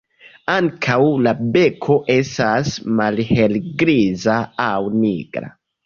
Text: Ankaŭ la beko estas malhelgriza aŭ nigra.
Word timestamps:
Ankaŭ 0.53 0.95
la 1.27 1.33
beko 1.59 1.99
estas 2.15 2.73
malhelgriza 2.99 4.43
aŭ 4.71 4.77
nigra. 5.01 5.59